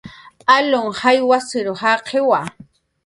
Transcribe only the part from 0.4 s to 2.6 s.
Alunh jay wasir jaqiwa